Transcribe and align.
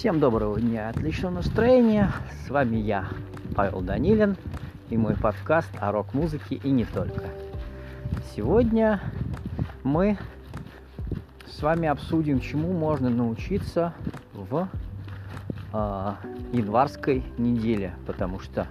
Всем 0.00 0.18
доброго 0.18 0.58
дня, 0.58 0.88
отличного 0.88 1.34
настроения. 1.34 2.10
С 2.46 2.48
вами 2.48 2.76
я, 2.76 3.08
Павел 3.54 3.82
Данилин, 3.82 4.34
и 4.88 4.96
мой 4.96 5.14
подкаст 5.14 5.68
о 5.78 5.92
рок-музыке 5.92 6.54
и 6.54 6.70
не 6.70 6.86
только. 6.86 7.24
Сегодня 8.34 9.02
мы 9.82 10.16
с 11.46 11.60
вами 11.60 11.86
обсудим, 11.86 12.40
чему 12.40 12.72
можно 12.72 13.10
научиться 13.10 13.92
в 14.32 14.70
э, 15.74 16.12
январской 16.54 17.22
неделе, 17.36 17.92
потому 18.06 18.40
что 18.40 18.66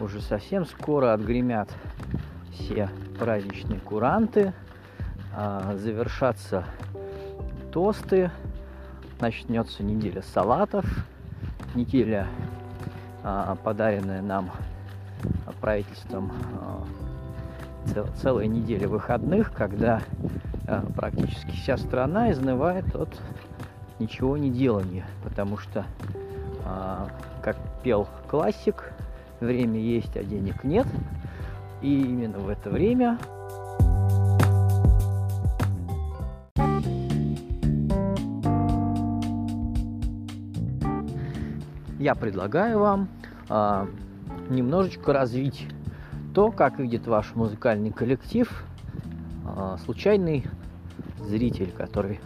уже 0.00 0.20
совсем 0.20 0.66
скоро 0.66 1.12
отгремят 1.12 1.70
все 2.50 2.90
праздничные 3.20 3.78
куранты, 3.78 4.52
э, 5.32 5.76
завершатся 5.78 6.64
тосты, 7.72 8.32
начнется 9.20 9.82
неделя 9.82 10.22
салатов, 10.22 10.84
неделя, 11.74 12.26
а, 13.22 13.56
подаренная 13.56 14.22
нам 14.22 14.50
правительством 15.60 16.32
а, 16.60 16.84
целая 18.20 18.46
неделя 18.46 18.88
выходных, 18.88 19.52
когда 19.52 20.02
а, 20.66 20.84
практически 20.94 21.50
вся 21.50 21.76
страна 21.76 22.30
изнывает 22.32 22.94
от 22.94 23.08
ничего 23.98 24.36
не 24.36 24.50
делания, 24.50 25.06
потому 25.24 25.56
что, 25.56 25.86
как 27.40 27.56
пел 27.82 28.06
классик, 28.28 28.92
время 29.40 29.80
есть, 29.80 30.14
а 30.18 30.22
денег 30.22 30.64
нет, 30.64 30.86
и 31.80 32.02
именно 32.02 32.38
в 32.38 32.50
это 32.50 32.68
время 32.68 33.18
я 42.06 42.14
предлагаю 42.14 42.78
вам 42.78 43.08
а, 43.48 43.88
немножечко 44.48 45.12
развить 45.12 45.66
то, 46.36 46.52
как 46.52 46.78
видит 46.78 47.08
ваш 47.08 47.34
музыкальный 47.34 47.90
коллектив 47.90 48.64
а, 49.44 49.76
случайный 49.84 50.44
зритель, 51.18 51.72
который 51.76 52.20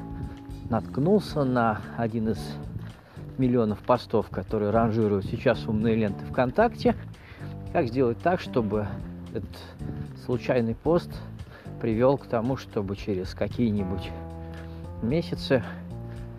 наткнулся 0.69 1.45
на 1.45 1.81
один 1.97 2.29
из 2.29 2.39
миллионов 3.39 3.79
постов, 3.79 4.29
которые 4.29 4.71
ранжируют 4.71 5.25
сейчас 5.25 5.67
умные 5.67 5.95
ленты 5.95 6.27
ВКонтакте. 6.27 6.95
Как 7.73 7.87
сделать 7.87 8.19
так, 8.19 8.41
чтобы 8.41 8.87
этот 9.33 9.57
случайный 10.27 10.75
пост 10.75 11.11
привел 11.81 12.19
к 12.19 12.27
тому, 12.27 12.59
чтобы 12.59 12.97
через 12.97 13.33
какие-нибудь 13.33 14.11
месяцы 15.01 15.65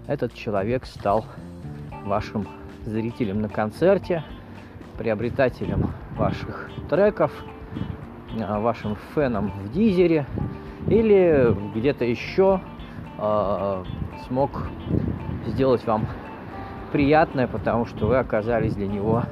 этот 0.06 0.32
человек 0.36 0.86
стал 0.86 1.26
вашим 2.06 2.48
зрителям 2.86 3.42
на 3.42 3.50
концерте, 3.50 4.24
приобретателям 4.98 5.94
ваших 6.16 6.70
треков, 6.90 7.32
а, 8.40 8.60
вашим 8.60 8.98
фенам 9.14 9.52
в 9.52 9.72
дизере 9.72 10.26
или 10.88 11.56
где-то 11.76 12.06
еще 12.06 12.60
э, 13.18 13.84
смог 14.28 14.68
сделать 15.46 15.86
вам 15.86 16.08
приятное, 16.92 17.48
потому 17.48 17.86
что 17.86 18.08
вы 18.08 18.18
оказались 18.18 18.74
для 18.74 18.88
него 18.88 19.24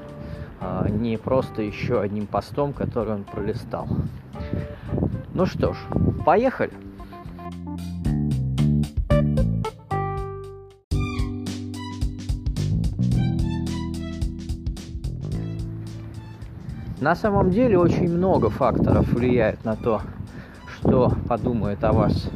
э, 0.61 0.87
не 0.89 1.17
просто 1.17 1.63
еще 1.63 2.01
одним 2.01 2.27
постом, 2.27 2.73
который 2.73 3.15
он 3.15 3.23
пролистал. 3.23 3.87
Ну 5.33 5.45
что 5.45 5.73
ж, 5.73 5.77
поехали! 6.25 6.88
На 17.01 17.15
самом 17.15 17.49
деле 17.49 17.79
очень 17.79 18.11
много 18.11 18.49
факторов 18.49 19.07
влияет 19.13 19.63
на 19.63 19.77
то, 19.77 20.01
что 20.75 21.13
подумает 21.29 21.81
о 21.85 21.93
вас, 21.93 22.29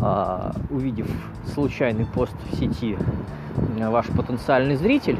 а, 0.00 0.52
увидев 0.68 1.08
случайный 1.54 2.04
пост 2.04 2.34
в 2.50 2.56
сети 2.56 2.98
ваш 3.78 4.06
потенциальный 4.08 4.74
зритель, 4.74 5.16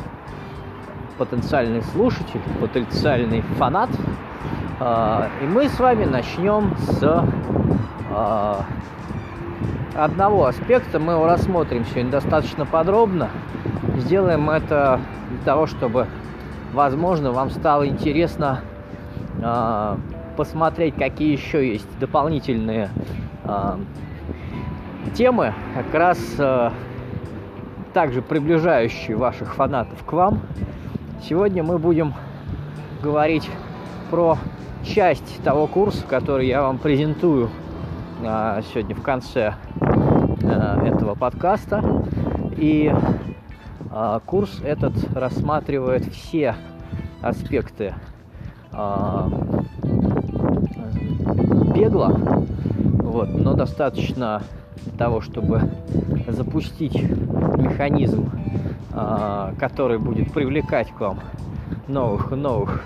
потенциальный 1.19 1.83
слушатель, 1.83 2.41
потенциальный 2.61 3.43
фанат. 3.59 3.91
А, 4.81 5.29
и 5.41 5.47
мы 5.47 5.69
с 5.69 5.79
вами 5.79 6.05
начнем 6.05 6.77
с 6.79 7.25
а, 8.11 8.65
одного 9.95 10.47
аспекта. 10.47 10.99
Мы 10.99 11.13
его 11.13 11.27
рассмотрим 11.27 11.85
сегодня 11.85 12.11
достаточно 12.11 12.67
подробно. 12.67 13.31
Сделаем 13.99 14.51
это 14.51 15.01
для 15.31 15.45
того, 15.45 15.69
чтобы 15.69 16.09
возможно, 16.75 17.33
вам 17.33 17.51
стало 17.51 17.87
интересно 17.87 18.61
э, 19.41 19.97
посмотреть, 20.37 20.97
какие 20.97 21.33
еще 21.33 21.67
есть 21.67 21.89
дополнительные 21.99 22.91
э, 23.45 23.77
темы, 25.15 25.55
как 25.75 25.95
раз 25.95 26.19
э, 26.39 26.71
также 27.95 28.21
приближающие 28.21 29.17
ваших 29.17 29.55
фанатов 29.55 30.05
к 30.05 30.13
вам. 30.13 30.41
Сегодня 31.23 31.63
мы 31.63 31.79
будем 31.79 32.13
говорить 33.03 33.49
про 34.11 34.37
часть 34.85 35.43
того 35.43 35.67
курса, 35.67 36.05
который 36.07 36.47
я 36.49 36.63
вам 36.63 36.79
презентую 36.79 37.51
э, 38.23 38.63
сегодня 38.73 38.97
в 38.97 39.03
конце 39.03 39.55
э, 39.81 40.87
этого 40.87 41.15
подкаста. 41.15 41.83
И 42.57 42.93
курс 44.27 44.61
этот 44.65 44.93
рассматривает 45.15 46.05
все 46.13 46.57
аспекты 47.23 47.95
а, 48.73 49.29
бегла, 51.73 52.09
вот, 52.09 53.29
но 53.29 53.55
достаточно 53.55 54.43
того, 54.99 55.21
чтобы 55.21 55.71
запустить 56.27 57.01
механизм, 57.57 58.31
а, 58.93 59.55
который 59.61 59.99
будет 59.99 60.33
привлекать 60.33 60.91
к 60.91 61.01
вам 61.01 61.21
новых 61.87 62.33
и 62.33 62.35
новых 62.35 62.83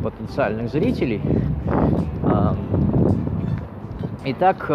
потенциальных 0.00 0.70
зрителей. 0.70 1.20
Итак, 4.26 4.70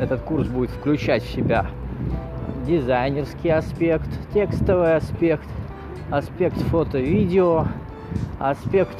этот 0.00 0.22
курс 0.22 0.46
будет 0.46 0.70
включать 0.70 1.22
в 1.22 1.30
себя 1.30 1.66
дизайнерский 2.66 3.50
аспект, 3.50 4.08
текстовый 4.32 4.96
аспект, 4.96 5.48
аспект 6.10 6.56
фото-видео, 6.62 7.66
аспект 8.38 8.96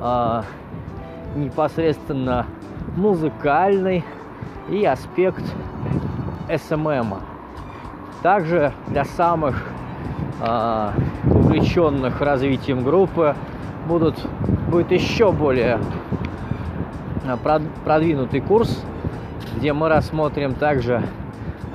э, 0.00 0.42
непосредственно 1.36 2.46
музыкальный 2.96 4.04
и 4.70 4.84
аспект 4.84 5.44
SMM. 6.48 7.18
Также 8.22 8.72
для 8.88 9.04
самых 9.04 9.62
э, 10.40 10.90
увлеченных 11.30 12.20
развитием 12.20 12.82
группы 12.82 13.34
будут, 13.86 14.18
будет 14.68 14.90
еще 14.90 15.32
более 15.32 15.78
продвинутый 17.84 18.40
курс, 18.40 18.84
где 19.56 19.72
мы 19.72 19.88
рассмотрим 19.88 20.54
также 20.54 21.02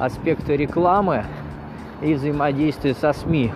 аспекты 0.01 0.57
рекламы 0.57 1.25
и 2.01 2.15
взаимодействия 2.15 2.95
со 2.95 3.13
СМИ. 3.13 3.51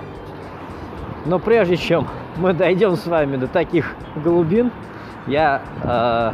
Но 1.26 1.40
прежде 1.40 1.76
чем 1.76 2.08
мы 2.38 2.54
дойдем 2.54 2.96
с 2.96 3.08
вами 3.08 3.38
до 3.38 3.48
таких 3.48 3.96
глубин, 4.16 4.72
я 5.26 5.64
э, 5.82 6.32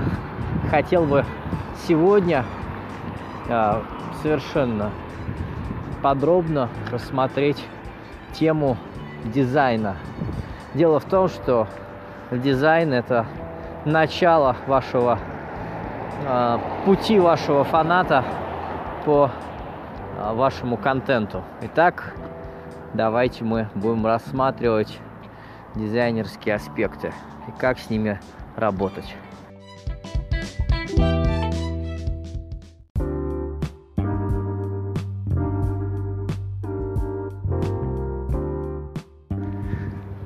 хотел 0.69 1.05
бы 1.05 1.23
сегодня 1.87 2.43
э, 3.47 3.81
совершенно 4.21 4.91
подробно 6.01 6.67
рассмотреть 6.91 7.65
тему 8.33 8.75
дизайна. 9.23 9.95
Дело 10.73 10.99
в 10.99 11.05
том, 11.05 11.29
что 11.29 11.69
дизайн 12.31 12.91
это 12.91 13.27
начало 13.85 14.57
вашего 14.67 15.19
э, 16.27 16.57
пути 16.83 17.17
вашего 17.17 17.63
фаната 17.63 18.25
по 19.05 19.31
вашему 20.29 20.77
контенту. 20.77 21.43
Итак, 21.61 22.13
давайте 22.93 23.43
мы 23.43 23.67
будем 23.75 24.05
рассматривать 24.05 24.99
дизайнерские 25.75 26.55
аспекты 26.55 27.11
и 27.47 27.59
как 27.59 27.79
с 27.79 27.89
ними 27.89 28.19
работать. 28.55 29.15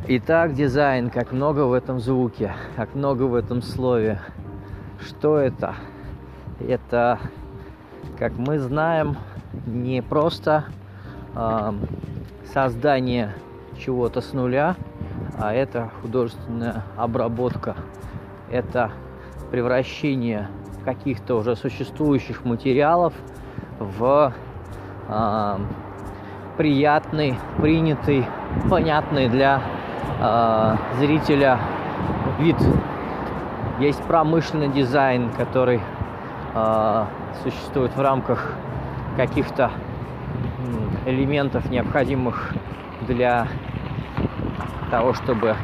Итак, 0.08 0.54
дизайн, 0.54 1.10
как 1.10 1.32
много 1.32 1.62
в 1.62 1.74
этом 1.74 2.00
звуке, 2.00 2.54
как 2.76 2.94
много 2.94 3.24
в 3.24 3.34
этом 3.34 3.64
слове. 3.64 4.20
Что 5.00 5.38
это? 5.38 5.74
Это, 6.60 7.18
как 8.20 8.34
мы 8.38 8.60
знаем, 8.60 9.18
не 9.66 10.02
просто 10.02 10.66
э, 11.36 11.74
создание 12.54 13.34
чего-то 13.78 14.22
с 14.22 14.34
нуля, 14.34 14.76
а 15.38 15.54
это 15.54 15.92
художественная 16.02 16.84
обработка, 16.98 17.76
это 18.50 18.92
превращение 19.52 20.48
каких-то 20.84 21.36
уже 21.36 21.56
существующих 21.56 22.46
материалов 22.46 23.14
в 23.80 24.34
э, 25.08 25.58
приятный, 26.58 27.38
принятый, 27.58 28.26
понятный 28.70 29.28
для 29.30 29.62
э, 30.20 30.76
зрителя 30.98 31.60
вид. 32.40 32.58
Есть 33.80 34.02
промышленный 34.04 34.70
дизайн, 34.70 35.32
который 35.32 35.82
э, 36.54 37.06
существует 37.44 37.96
в 37.96 38.02
рамках 38.02 38.54
каких-то 39.16 39.72
элементов, 41.06 41.70
необходимых 41.70 42.54
для 43.08 43.48
того, 44.90 45.14
чтобы, 45.14 45.56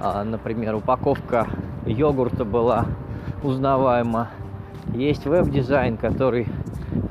э, 0.00 0.22
например, 0.22 0.74
упаковка 0.74 1.46
йогурта 1.86 2.44
была 2.44 2.86
узнаваема. 3.42 4.28
Есть 4.92 5.26
веб-дизайн, 5.26 5.96
который, 5.96 6.46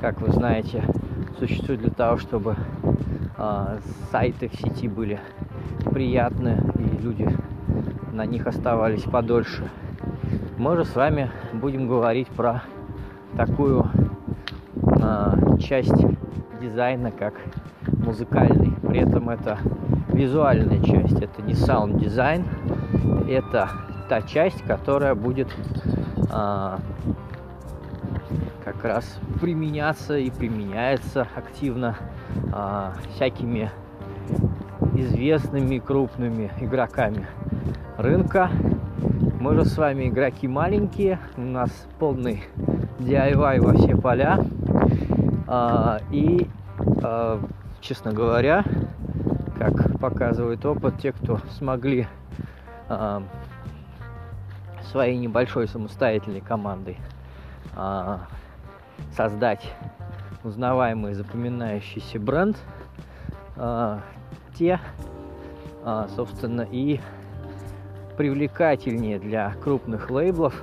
как 0.00 0.20
вы 0.20 0.32
знаете, 0.32 0.84
существует 1.38 1.80
для 1.80 1.90
того, 1.90 2.18
чтобы 2.18 2.56
э, 3.36 3.78
сайты 4.10 4.48
в 4.48 4.54
сети 4.54 4.88
были 4.88 5.20
приятны 5.90 6.60
и 6.78 7.02
люди 7.02 7.28
на 8.12 8.24
них 8.24 8.46
оставались 8.46 9.02
подольше. 9.02 9.68
Мы 10.56 10.76
же 10.76 10.84
с 10.84 10.94
вами 10.94 11.30
будем 11.52 11.88
говорить 11.88 12.28
про 12.28 12.62
такую 13.36 13.86
э, 14.74 15.58
часть 15.60 15.94
дизайна, 16.60 17.10
как 17.10 17.34
музыкальный. 17.86 18.72
При 18.86 19.00
этом 19.00 19.28
это 19.30 19.58
визуальная 20.08 20.80
часть, 20.82 21.20
это 21.20 21.42
не 21.42 21.54
саунд-дизайн, 21.54 22.44
это 23.28 23.68
та 24.08 24.22
часть, 24.22 24.62
которая 24.62 25.14
будет 25.14 25.48
а, 26.30 26.78
как 28.64 28.84
раз 28.84 29.18
применяться 29.40 30.16
и 30.16 30.30
применяется 30.30 31.26
активно 31.34 31.96
а, 32.52 32.94
всякими 33.14 33.70
известными 34.94 35.78
крупными 35.78 36.50
игроками 36.60 37.26
рынка. 37.96 38.50
Мы 39.40 39.54
же 39.54 39.64
с 39.64 39.76
вами 39.76 40.08
игроки 40.08 40.48
маленькие, 40.48 41.18
у 41.36 41.42
нас 41.42 41.70
полный 41.98 42.44
DIY 42.98 43.60
во 43.60 43.74
все 43.74 43.96
поля. 43.96 44.38
А, 45.46 46.00
и, 46.10 46.48
а, 47.02 47.40
честно 47.80 48.12
говоря, 48.12 48.64
как 49.58 49.98
показывает 49.98 50.64
опыт, 50.64 50.98
те, 51.00 51.12
кто 51.12 51.38
смогли 51.58 52.06
а, 52.88 53.22
своей 54.90 55.18
небольшой 55.18 55.68
самостоятельной 55.68 56.40
командой 56.40 56.98
создать 59.16 59.68
узнаваемый, 60.44 61.14
запоминающийся 61.14 62.20
бренд, 62.20 62.56
те, 64.56 64.78
собственно, 66.14 66.60
и 66.70 67.00
привлекательнее 68.16 69.18
для 69.18 69.52
крупных 69.64 70.10
лейблов. 70.10 70.62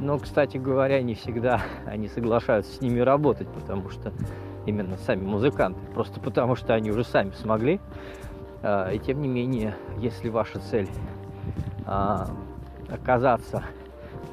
Но, 0.00 0.18
кстати 0.18 0.56
говоря, 0.56 1.02
не 1.02 1.14
всегда 1.14 1.62
они 1.86 2.08
соглашаются 2.08 2.72
с 2.74 2.80
ними 2.80 3.00
работать, 3.00 3.48
потому 3.48 3.88
что 3.90 4.12
именно 4.66 4.96
сами 4.96 5.24
музыканты, 5.24 5.80
просто 5.94 6.20
потому 6.20 6.56
что 6.56 6.74
они 6.74 6.90
уже 6.90 7.04
сами 7.04 7.32
смогли. 7.32 7.80
И 8.64 9.00
тем 9.04 9.20
не 9.20 9.28
менее, 9.28 9.76
если 9.98 10.28
ваша 10.28 10.60
цель 10.60 10.88
оказаться 12.88 13.64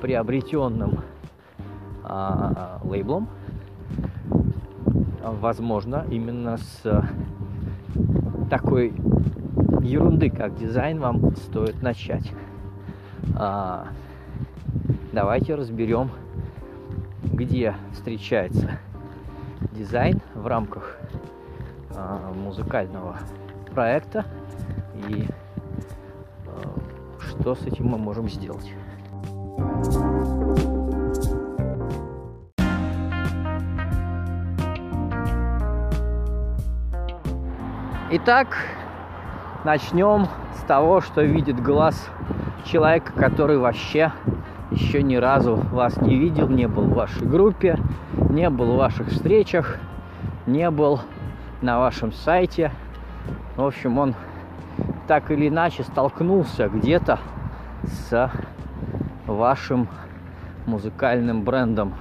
приобретенным 0.02 1.00
а, 2.04 2.80
лейблом, 2.84 3.28
возможно, 5.24 6.06
именно 6.10 6.58
с 6.58 7.04
такой 8.50 8.94
ерунды, 9.82 10.30
как 10.30 10.56
дизайн, 10.56 11.00
вам 11.00 11.36
стоит 11.36 11.82
начать. 11.82 12.32
Давайте 15.12 15.56
разберем, 15.56 16.12
где 17.24 17.76
встречается 17.94 18.80
дизайн 19.72 20.22
в 20.36 20.46
рамках 20.46 20.98
а, 21.96 22.32
музыкального 22.34 23.18
проекта 23.74 24.26
и 25.08 25.28
что 27.40 27.56
с 27.56 27.66
этим 27.66 27.88
мы 27.88 27.98
можем 27.98 28.28
сделать. 28.30 28.74
Итак, 38.12 38.58
начнем 39.64 40.28
с 40.58 40.64
того, 40.64 41.00
что 41.00 41.22
видит 41.22 41.62
глаз 41.62 42.10
человека, 42.66 43.14
который 43.14 43.58
вообще 43.58 44.12
еще 44.72 45.02
ни 45.02 45.16
разу 45.16 45.56
вас 45.56 46.00
не 46.02 46.18
видел, 46.18 46.48
не 46.48 46.68
был 46.68 46.84
в 46.84 46.94
вашей 46.94 47.26
группе, 47.26 47.78
не 48.30 48.50
был 48.50 48.74
в 48.74 48.78
ваших 48.78 49.08
встречах, 49.08 49.78
не 50.46 50.70
был 50.70 51.00
на 51.62 51.80
вашем 51.80 52.12
сайте. 52.12 52.72
В 53.56 53.66
общем, 53.66 53.98
он 53.98 54.16
так 55.08 55.32
или 55.32 55.48
иначе 55.48 55.84
столкнулся 55.84 56.70
где-то 56.70 57.20
с 57.84 58.32
вашим 59.26 59.88
музыкальным 60.66 61.44
брендом, 61.44 61.94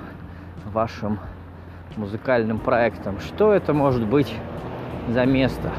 вашим 0.67 1.19
музыкальным 1.97 2.59
проектом. 2.59 3.19
Что 3.21 3.53
это 3.53 3.73
может 3.73 4.07
быть 4.07 4.35
за 5.09 5.25
место? 5.25 5.73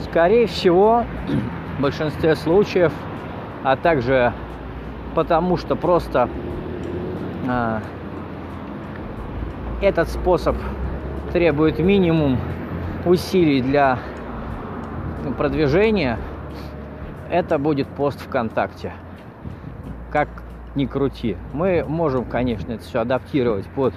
Скорее 0.00 0.46
всего, 0.46 1.04
в 1.78 1.82
большинстве 1.82 2.34
случаев, 2.34 2.92
а 3.62 3.76
также 3.76 4.32
потому 5.14 5.56
что 5.56 5.76
просто 5.76 6.28
а, 7.48 7.80
этот 9.80 10.08
способ 10.08 10.56
требует 11.32 11.78
минимум 11.78 12.38
усилий 13.04 13.60
для 13.60 13.98
продвижения, 15.38 16.18
это 17.30 17.58
будет 17.58 17.88
пост 17.88 18.20
ВКонтакте. 18.20 18.92
Как 20.10 20.28
ни 20.74 20.86
крути. 20.86 21.36
Мы 21.52 21.84
можем, 21.86 22.24
конечно, 22.24 22.72
это 22.72 22.82
все 22.82 23.00
адаптировать 23.00 23.66
под, 23.66 23.94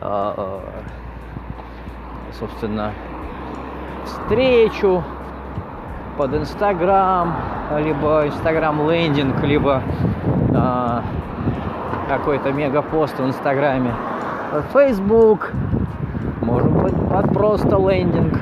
а, 0.00 0.62
собственно, 2.38 2.92
встречу, 4.04 5.02
под 6.16 6.34
Инстаграм, 6.34 7.34
либо 7.78 8.26
Инстаграм 8.26 8.90
лендинг, 8.90 9.42
либо 9.42 9.82
а, 10.54 11.02
какой-то 12.08 12.52
мегапост 12.52 13.18
в 13.18 13.26
Инстаграме. 13.26 13.92
Facebook, 14.72 15.52
можем 16.42 16.80
под, 16.80 17.08
под 17.08 17.32
просто 17.32 17.76
лендинг. 17.78 18.38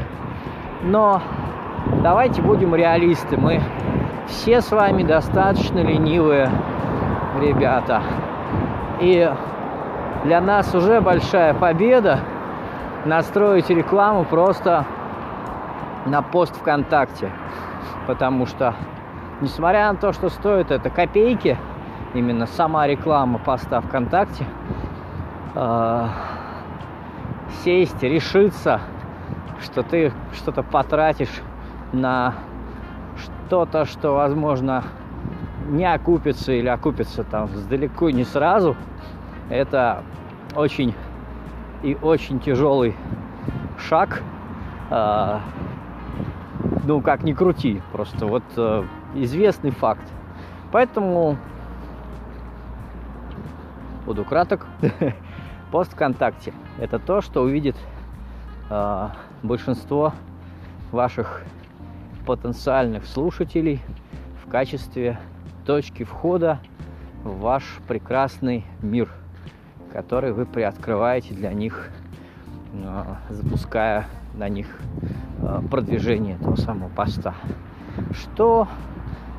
Но 0.83 1.23
давайте 2.03 2.43
будем 2.43 2.75
реалисты. 2.75 3.37
Мы 3.37 3.61
все 4.27 4.61
с 4.61 4.71
вами 4.71 5.03
достаточно 5.03 5.79
ленивые 5.79 6.51
ребята. 7.41 8.03
И 9.01 9.31
для 10.25 10.41
нас 10.41 10.75
уже 10.75 11.01
большая 11.01 11.55
победа 11.55 12.21
настроить 13.05 13.71
рекламу 13.71 14.25
просто 14.25 14.85
на 16.11 16.23
пост 16.23 16.55
ВКонтакте. 16.57 17.31
Потому 18.07 18.47
что, 18.47 18.75
несмотря 19.41 19.93
на 19.93 19.99
то, 19.99 20.13
что 20.13 20.29
стоит 20.29 20.71
это 20.71 20.91
копейки, 20.91 21.57
именно 22.15 22.47
сама 22.47 22.87
реклама 22.87 23.39
поста 23.39 23.81
ВКонтакте, 23.81 24.45
э, 25.55 26.07
сесть, 27.63 28.03
решиться, 28.03 28.81
что 29.61 29.83
ты 29.83 30.13
что-то 30.33 30.63
потратишь 30.63 31.41
на 31.93 32.35
что-то, 33.17 33.85
что, 33.85 34.15
возможно, 34.15 34.85
не 35.69 35.85
окупится 35.85 36.53
или 36.53 36.69
окупится 36.69 37.23
там 37.23 37.49
далеко 37.69 38.11
не 38.11 38.25
сразу, 38.25 38.77
это 39.49 40.03
очень 40.57 40.95
и 41.83 41.97
очень 42.01 42.41
тяжелый 42.41 42.97
шаг. 43.79 44.23
А, 44.91 45.41
ну, 46.91 47.01
как 47.01 47.23
ни 47.23 47.33
крути, 47.33 47.81
просто 47.93 48.27
вот 48.27 48.43
а, 48.57 48.85
известный 49.15 49.71
факт. 49.71 50.03
Поэтому 50.73 51.37
буду 54.05 54.25
краток. 54.25 54.67
Пост 55.71 55.93
ВКонтакте– 55.93 56.53
это 56.81 56.99
то, 56.99 57.21
что 57.21 57.43
увидит 57.43 57.77
э, 58.71 59.09
большинство 59.45 60.13
ваших 60.91 61.45
потенциальных 62.27 63.07
слушателей 63.07 63.81
в 64.45 64.51
качестве 64.51 65.21
точки 65.65 66.03
входа 66.03 66.59
в 67.23 67.39
ваш 67.39 67.63
прекрасный 67.87 68.65
мир, 68.83 69.09
который 69.93 70.33
вы 70.33 70.45
приоткрываете 70.45 71.35
для 71.35 71.53
них, 71.53 71.89
э, 72.73 73.05
запуская 73.29 74.09
на 74.35 74.49
них 74.49 74.67
э, 75.41 75.63
продвижение 75.71 76.37
этого 76.37 76.57
самого 76.57 76.89
поста. 76.89 77.35
Что 78.13 78.69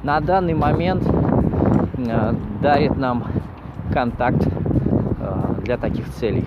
на 0.04 0.20
данный 0.20 0.54
момент 0.54 1.04
э, 1.98 2.34
дарит 2.62 2.98
нам 2.98 3.28
контакт 3.94 4.48
для 5.64 5.78
таких 5.78 6.10
целей. 6.10 6.44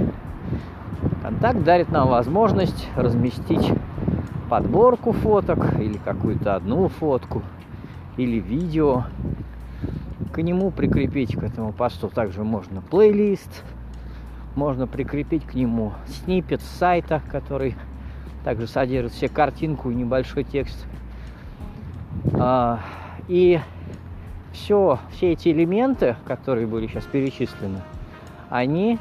Контакт 1.23 1.63
дарит 1.63 1.91
нам 1.91 2.09
возможность 2.09 2.89
разместить 2.97 3.73
подборку 4.49 5.13
фоток 5.13 5.79
или 5.81 5.99
какую-то 5.99 6.55
одну 6.55 6.89
фотку 6.89 7.43
или 8.17 8.39
видео. 8.39 9.05
К 10.33 10.43
нему 10.43 10.71
прикрепить, 10.71 11.37
к 11.37 11.43
этому 11.43 11.73
посту 11.73 12.09
также 12.09 12.43
можно 12.43 12.83
плейлист, 12.83 13.65
можно 14.57 14.87
прикрепить 14.87 15.45
к 15.45 15.55
нему 15.55 15.93
снипет 16.07 16.61
сайта, 16.61 17.23
который 17.31 17.77
также 18.45 18.67
содержит 18.67 19.13
все 19.13 19.29
картинку 19.29 19.91
и 19.91 19.95
небольшой 19.95 20.45
текст. 20.45 20.87
А, 22.35 22.81
и 23.27 23.59
все, 24.53 24.99
все 25.13 25.33
эти 25.33 25.49
элементы, 25.49 26.17
которые 26.27 26.67
были 26.67 26.87
сейчас 26.87 27.05
перечислены, 27.05 27.81
они 28.51 28.99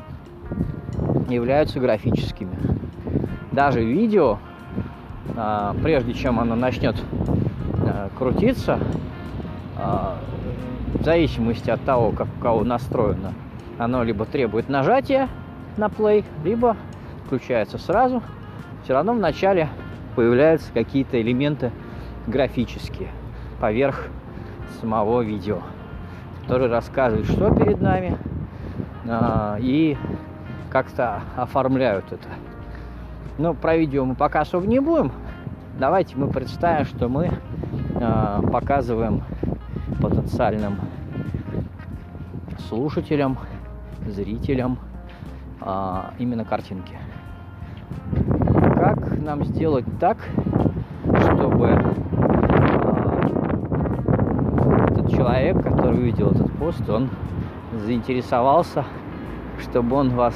являются 1.29 1.79
графическими. 1.79 2.55
Даже 3.51 3.83
видео, 3.83 4.39
а, 5.35 5.75
прежде 5.83 6.13
чем 6.13 6.39
оно 6.39 6.55
начнет 6.55 6.95
а, 7.85 8.09
крутиться, 8.17 8.79
в 9.75 11.03
зависимости 11.03 11.69
от 11.69 11.81
того, 11.83 12.11
как 12.11 12.27
у 12.37 12.41
кого 12.41 12.63
настроено, 12.63 13.33
оно 13.77 14.03
либо 14.03 14.23
требует 14.23 14.69
нажатия 14.69 15.27
на 15.75 15.87
play, 15.87 16.23
либо 16.45 16.77
включается 17.25 17.77
сразу– 17.77 18.23
все 18.83 18.93
равно 18.93 19.13
вначале 19.13 19.69
появляются 20.15 20.71
какие-то 20.73 21.21
элементы 21.21 21.71
графические 22.27 23.09
поверх 23.59 24.07
самого 24.81 25.21
видео, 25.21 25.61
которые 26.41 26.69
рассказывают, 26.69 27.27
что 27.27 27.53
перед 27.55 27.81
нами, 27.81 28.17
а, 29.07 29.57
и 29.59 29.97
как-то 30.69 31.21
оформляют 31.37 32.11
это. 32.11 32.27
Но 33.37 33.53
про 33.53 33.77
видео 33.77 34.05
мы 34.05 34.15
пока 34.15 34.41
особо 34.41 34.67
не 34.67 34.79
будем. 34.79 35.11
Давайте 35.79 36.15
мы 36.17 36.27
представим, 36.27 36.85
что 36.85 37.07
мы 37.07 37.31
а, 37.95 38.41
показываем 38.41 39.23
потенциальным 40.01 40.77
слушателям, 42.67 43.37
зрителям 44.07 44.77
а, 45.61 46.13
именно 46.19 46.43
картинки 46.43 46.97
как 48.83 49.17
нам 49.21 49.45
сделать 49.45 49.85
так, 49.97 50.17
чтобы 51.21 51.67
э, 51.67 51.79
этот 54.89 55.09
человек, 55.09 55.63
который 55.63 55.99
увидел 55.99 56.31
этот 56.31 56.51
пост, 56.57 56.89
он 56.89 57.09
заинтересовался, 57.77 58.83
чтобы 59.61 59.95
он 59.95 60.09
вас 60.09 60.35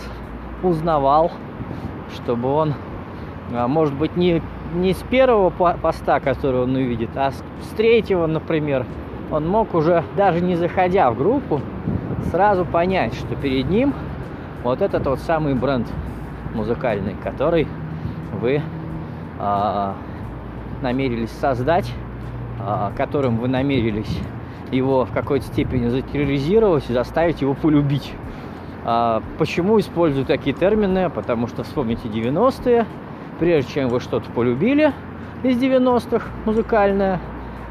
узнавал, 0.63 1.29
чтобы 2.13 2.47
он, 2.47 2.73
э, 3.51 3.67
может 3.67 3.93
быть, 3.93 4.15
не, 4.15 4.41
не 4.73 4.93
с 4.93 5.03
первого 5.03 5.49
поста, 5.49 6.21
который 6.21 6.61
он 6.61 6.73
увидит, 6.73 7.09
а 7.17 7.31
с 7.31 7.43
третьего, 7.75 8.27
например, 8.27 8.85
он 9.29 9.45
мог 9.45 9.73
уже, 9.73 10.05
даже 10.15 10.39
не 10.39 10.55
заходя 10.55 11.11
в 11.11 11.17
группу, 11.17 11.59
сразу 12.31 12.63
понять, 12.63 13.13
что 13.13 13.35
перед 13.35 13.69
ним 13.69 13.93
вот 14.63 14.81
этот 14.81 15.05
вот 15.05 15.19
самый 15.19 15.53
бренд 15.53 15.91
музыкальный, 16.53 17.15
который 17.21 17.67
вы 18.37 18.61
а, 19.39 19.95
намерились 20.81 21.31
создать, 21.31 21.91
а, 22.59 22.91
которым 22.95 23.37
вы 23.37 23.47
намерились 23.47 24.19
его 24.71 25.05
в 25.05 25.11
какой-то 25.11 25.45
степени 25.45 25.87
затерроризировать 25.87 26.89
и 26.89 26.93
заставить 26.93 27.41
его 27.41 27.53
полюбить. 27.53 28.13
А, 28.83 29.21
почему 29.37 29.79
использую 29.79 30.25
такие 30.25 30.55
термины? 30.55 31.09
Потому 31.09 31.47
что 31.47 31.63
вспомните 31.63 32.07
90-е, 32.07 32.85
прежде 33.39 33.73
чем 33.73 33.89
вы 33.89 33.99
что-то 33.99 34.29
полюбили 34.31 34.93
из 35.43 35.61
90-х 35.61 36.27
музыкальное, 36.45 37.19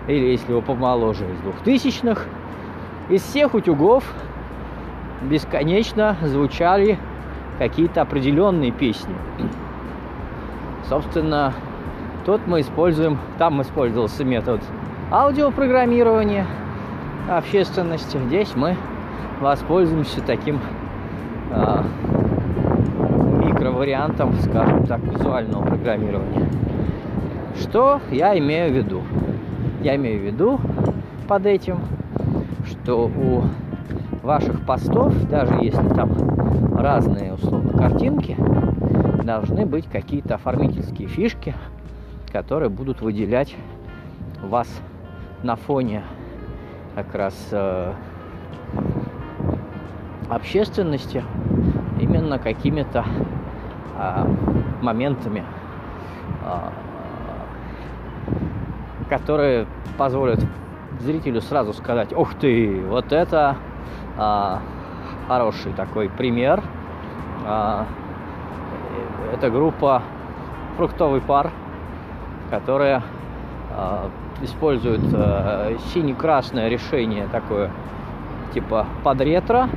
или 0.09 0.27
если 0.27 0.53
вы 0.53 0.63
помоложе 0.63 1.25
из 1.25 1.67
2000-х, 1.67 2.23
из 3.09 3.23
всех 3.23 3.55
утюгов 3.55 4.05
бесконечно 5.23 6.17
звучали 6.23 6.99
какие-то 7.59 8.03
определенные 8.03 8.71
песни. 8.71 9.15
Собственно, 10.89 11.53
тут 12.25 12.47
мы 12.47 12.61
используем, 12.61 13.19
там 13.39 13.61
использовался 13.61 14.25
метод 14.25 14.61
аудиопрограммирования 15.11 16.47
общественности. 17.29 18.19
Здесь 18.27 18.55
мы 18.55 18.77
воспользуемся 19.41 20.21
таким 20.21 20.61
э, 21.51 21.83
микровариантом, 23.45 24.35
скажем 24.35 24.87
так, 24.87 25.01
визуального 25.01 25.65
программирования. 25.65 26.49
Что 27.59 28.01
я 28.13 28.39
имею 28.39 28.73
в 28.73 28.77
виду? 28.77 29.03
Я 29.83 29.97
имею 29.97 30.21
в 30.21 30.25
виду 30.25 30.61
под 31.27 31.47
этим, 31.47 31.81
что 32.65 33.07
у 33.07 33.43
ваших 34.25 34.65
постов, 34.65 35.13
даже 35.29 35.55
если 35.63 35.89
там 35.89 36.13
разные 36.77 37.35
условно 37.35 37.77
картинки, 37.77 38.37
должны 39.27 39.67
быть 39.67 39.87
какие-то 39.87 40.37
оформительские 40.37 41.09
фишки, 41.09 41.55
которые 42.33 42.71
будут 42.71 43.03
выделять 43.03 43.55
вас 44.43 44.69
на 45.43 45.57
фоне 45.57 46.05
как 46.95 47.15
раз 47.15 47.49
э, 47.51 47.93
общественности 50.31 51.23
именно 52.01 52.39
какими-то 52.39 53.05
э, 53.99 54.27
моментами, 54.81 55.45
э, 56.45 56.71
которые 59.11 59.67
позволят 59.99 60.41
зрителю 61.01 61.41
сразу 61.41 61.73
сказать, 61.73 62.13
ух 62.13 62.35
ты, 62.35 62.81
вот 62.87 63.13
это 63.13 63.57
э, 64.17 64.57
хороший 65.27 65.73
такой 65.73 66.09
пример 66.09 66.63
э, 67.45 67.85
это 69.37 69.51
группа 69.51 70.03
фруктовый 70.77 71.21
пар, 71.21 71.51
которая 72.51 73.03
э, 73.71 74.09
использует 74.43 75.03
э, 75.13 75.77
сине-красное 75.93 76.69
решение 76.69 77.29
такое, 77.31 77.71
типа 78.55 78.87
под 79.05 79.21
ретро, 79.21 79.69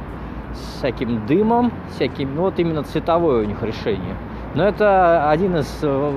с 0.54 0.78
всяким 0.78 1.26
дымом, 1.26 1.72
всяким, 1.90 2.36
ну 2.36 2.44
вот 2.44 2.58
именно 2.58 2.84
цветовое 2.84 3.44
у 3.44 3.46
них 3.46 3.62
решение. 3.62 4.16
Но 4.56 4.64
это 4.64 5.30
один 5.30 5.58
из 5.58 5.80
э, 5.84 6.12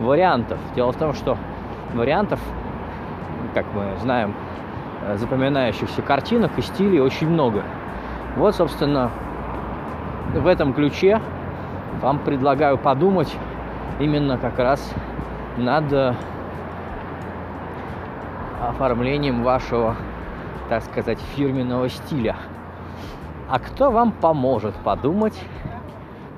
вариантов. 0.00 0.58
Дело 0.74 0.92
в 0.92 0.96
том, 0.96 1.12
что 1.12 1.36
вариантов, 1.92 2.40
как 3.52 3.66
мы 3.74 3.98
знаем, 4.00 4.34
э, 5.02 5.18
запоминающихся 5.18 6.00
картинок 6.00 6.52
и 6.56 6.62
стилей 6.62 7.00
очень 7.00 7.28
много. 7.28 7.64
Вот, 8.36 8.56
собственно, 8.56 9.10
в 10.34 10.46
этом 10.46 10.72
ключе 10.72 11.20
вам 12.00 12.18
предлагаю 12.18 12.78
подумать 12.78 13.34
именно 14.00 14.38
как 14.38 14.58
раз 14.58 14.92
над 15.56 15.92
э, 15.92 16.14
оформлением 18.60 19.42
вашего, 19.42 19.96
так 20.68 20.82
сказать, 20.82 21.18
фирменного 21.34 21.88
стиля. 21.88 22.36
А 23.48 23.58
кто 23.58 23.90
вам 23.90 24.12
поможет 24.12 24.74
подумать 24.76 25.38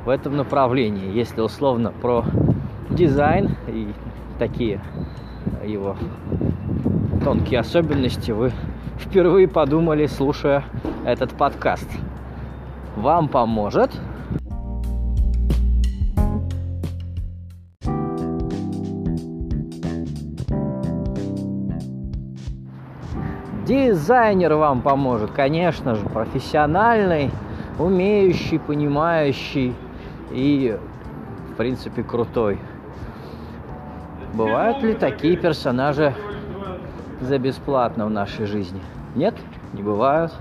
в 0.05 0.09
этом 0.09 0.37
направлении, 0.37 1.13
если 1.13 1.41
условно 1.41 1.93
про 1.93 2.25
дизайн 2.91 3.57
и 3.69 3.93
такие 4.39 4.81
его 5.65 5.97
тонкие 7.23 7.61
особенности 7.61 8.33
вы 8.33 8.53
впервые 8.99 9.49
подумали, 9.49 10.07
слушая 10.07 10.65
этот 11.05 11.31
подкаст. 11.33 11.89
Вам 12.97 13.29
поможет 13.29 13.91
Дизайнер 23.67 24.55
вам 24.55 24.83
поможет, 24.83 25.31
конечно 25.31 25.95
же, 25.95 26.05
профессиональный, 26.07 27.31
умеющий, 27.79 28.59
понимающий 28.59 29.75
и 30.31 30.79
в 31.55 31.57
принципе, 31.57 32.03
крутой. 32.03 32.59
Бывают 34.33 34.83
ли 34.83 34.95
такие 34.95 35.37
персонажи 35.37 36.13
за 37.21 37.39
бесплатно 37.39 38.07
в 38.07 38.11
нашей 38.11 38.47
жизни? 38.47 38.81
Нет, 39.15 39.37
не 39.73 39.81
бывают. 39.81 40.33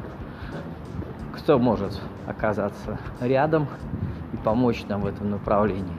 Кто 1.36 1.60
может 1.60 2.02
оказаться 2.26 2.98
рядом 3.22 3.68
и 4.34 4.38
помочь 4.38 4.86
нам 4.90 5.02
в 5.02 5.06
этом 5.06 5.30
направлении? 5.30 5.98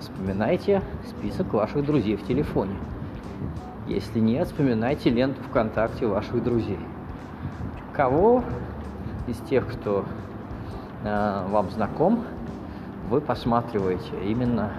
Вспоминайте 0.00 0.82
список 1.06 1.52
ваших 1.52 1.86
друзей 1.86 2.16
в 2.16 2.26
телефоне. 2.26 2.74
Если 3.90 4.20
нет, 4.20 4.46
вспоминайте 4.46 5.10
ленту 5.10 5.42
ВКонтакте 5.50 6.06
ваших 6.06 6.44
друзей. 6.44 6.78
Кого 7.92 8.44
из 9.26 9.36
тех, 9.48 9.66
кто 9.66 10.04
э, 11.02 11.46
вам 11.50 11.68
знаком, 11.70 12.22
вы 13.08 13.20
посматриваете 13.20 14.12
именно 14.24 14.70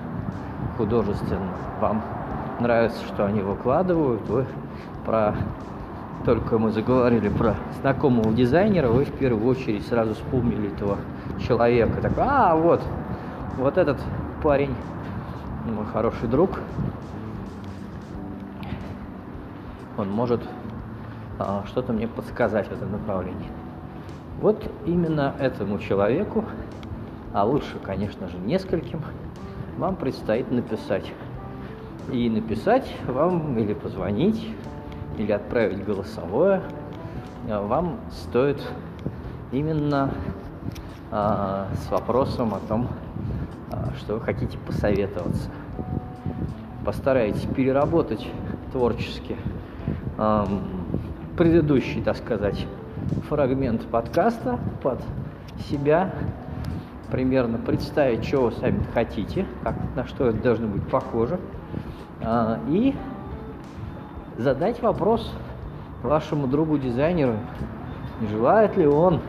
художественно. 0.77 1.51
Вам 1.81 2.01
нравится, 2.61 3.03
что 3.03 3.25
они 3.25 3.41
выкладывают, 3.41 4.21
вы 4.29 4.45
про 5.05 5.35
только 6.23 6.57
мы 6.57 6.71
заговорили 6.71 7.27
про 7.27 7.55
знакомого 7.81 8.31
дизайнера, 8.31 8.87
вы 8.87 9.03
в 9.03 9.11
первую 9.11 9.45
очередь 9.45 9.85
сразу 9.87 10.13
вспомнили 10.13 10.71
этого 10.73 10.99
человека. 11.45 12.01
Так, 12.01 12.13
а, 12.15 12.55
вот, 12.55 12.81
вот 13.57 13.77
этот 13.77 13.97
парень, 14.41 14.73
мой 15.65 15.85
хороший 15.91 16.29
друг, 16.29 16.51
он 19.97 20.09
может 20.09 20.41
а, 21.39 21.63
что-то 21.67 21.93
мне 21.93 22.07
подсказать 22.07 22.67
в 22.67 22.71
этом 22.71 22.91
направлении. 22.91 23.49
Вот 24.39 24.63
именно 24.85 25.35
этому 25.39 25.79
человеку, 25.79 26.45
а 27.33 27.45
лучше, 27.45 27.77
конечно 27.83 28.27
же, 28.27 28.37
нескольким, 28.37 29.01
вам 29.77 29.95
предстоит 29.95 30.51
написать. 30.51 31.11
И 32.11 32.29
написать 32.29 32.91
вам 33.07 33.57
или 33.57 33.73
позвонить, 33.73 34.47
или 35.17 35.31
отправить 35.31 35.83
голосовое 35.83 36.61
а, 37.49 37.65
вам 37.65 37.99
стоит 38.11 38.61
именно 39.51 40.11
а, 41.11 41.67
с 41.75 41.91
вопросом 41.91 42.53
о 42.53 42.59
том, 42.59 42.87
а, 43.71 43.93
что 43.97 44.15
вы 44.15 44.21
хотите 44.21 44.57
посоветоваться. 44.59 45.49
Постарайтесь 46.85 47.45
переработать 47.55 48.27
творчески 48.71 49.37
а, 50.23 50.47
предыдущий, 51.35 51.99
так 51.99 52.15
сказать, 52.15 52.67
фрагмент 53.27 53.81
подкаста 53.87 54.59
под 54.83 55.01
себя, 55.67 56.11
примерно 57.09 57.57
представить, 57.57 58.23
что 58.23 58.41
вы 58.41 58.51
сами 58.51 58.83
хотите, 58.93 59.47
как, 59.63 59.73
на 59.95 60.05
что 60.05 60.27
это 60.27 60.37
должно 60.37 60.67
быть 60.67 60.87
похоже, 60.89 61.39
а, 62.21 62.59
и 62.67 62.93
задать 64.37 64.79
вопрос 64.83 65.33
вашему 66.03 66.45
другу-дизайнеру, 66.45 67.37
желает 68.29 68.77
ли 68.77 68.85
он 68.85 69.21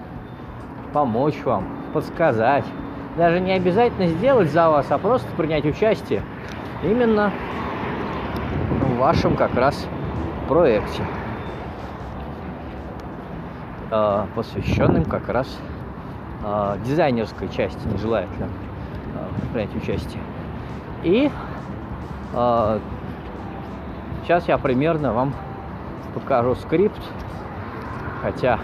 помочь 0.93 1.43
вам, 1.43 1.69
подсказать. 1.95 2.67
Даже 3.17 3.41
не 3.41 3.53
обязательно 3.53 4.09
сделать 4.09 4.51
за 4.51 4.69
вас, 4.69 4.91
а 4.91 4.99
просто 4.99 5.29
принять 5.39 5.65
участие 5.65 6.23
именно 6.85 7.33
в 8.91 8.99
вашем 8.99 9.37
как 9.37 9.55
раз 9.55 9.89
проекте, 10.53 11.03
а, 13.91 14.27
посвященным 14.35 15.07
как 15.07 15.31
раз 15.31 15.59
а, 16.45 16.77
дизайнерской 16.85 17.49
части, 17.49 17.81
не 17.89 17.97
желает 17.97 18.29
ли 18.39 18.45
принять 19.53 19.75
участие. 19.75 20.23
И 21.05 21.31
Сейчас 24.23 24.47
я 24.47 24.57
примерно 24.57 25.13
вам 25.13 25.35
покажу 26.15 26.55
скрипт. 26.55 27.01
Хотя, 28.23 28.61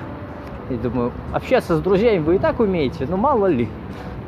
я 0.71 0.77
думаю, 0.77 1.13
общаться 1.35 1.77
с 1.77 1.81
друзьями 1.81 2.21
вы 2.21 2.37
и 2.37 2.39
так 2.39 2.61
умеете, 2.61 3.07
но 3.07 3.17
мало 3.17 3.47
ли. 3.47 3.69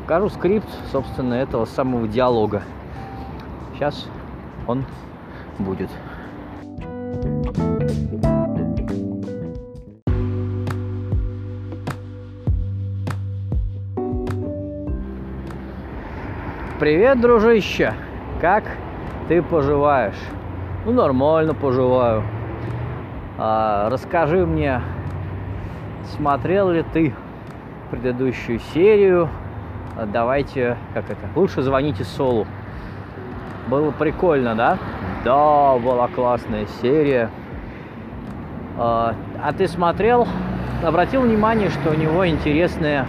Покажу 0.02 0.28
скрипт, 0.28 0.68
собственно, 0.90 1.34
этого 1.34 1.66
самого 1.66 2.08
диалога. 2.08 2.62
Сейчас 3.74 4.08
он 4.66 4.84
будет. 5.58 5.88
Привет, 16.80 17.20
дружище! 17.20 17.92
Как 18.40 18.64
ты 19.28 19.42
поживаешь? 19.42 20.18
Ну, 20.86 20.92
нормально 20.92 21.52
поживаю. 21.52 22.22
А, 23.36 23.90
расскажи 23.90 24.46
мне, 24.46 24.80
смотрел 26.16 26.70
ли 26.70 26.82
ты 26.90 27.12
предыдущую 27.90 28.60
серию? 28.72 29.28
А, 29.94 30.06
давайте, 30.06 30.78
как 30.94 31.04
это, 31.10 31.20
лучше 31.36 31.60
звоните 31.60 32.02
Солу. 32.02 32.46
Было 33.68 33.90
прикольно, 33.90 34.54
да? 34.54 34.78
Да, 35.22 35.76
была 35.76 36.08
классная 36.08 36.64
серия. 36.80 37.28
А, 38.78 39.14
а 39.44 39.52
ты 39.52 39.68
смотрел, 39.68 40.26
обратил 40.82 41.20
внимание, 41.20 41.68
что 41.68 41.90
у 41.90 41.94
него 41.94 42.26
интересное 42.26 43.06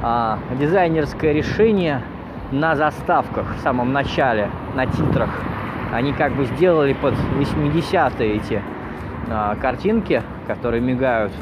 а, 0.00 0.38
дизайнерское 0.60 1.32
решение 1.32 2.02
на 2.52 2.74
заставках 2.74 3.56
в 3.56 3.60
самом 3.60 3.92
начале, 3.92 4.50
на 4.74 4.86
титрах 4.86 5.30
они 5.92 6.12
как 6.12 6.34
бы 6.34 6.44
сделали 6.44 6.92
под 6.92 7.14
80-е 7.38 8.36
эти 8.36 8.62
а, 9.28 9.56
картинки, 9.56 10.22
которые 10.46 10.80
мигают. 10.80 11.32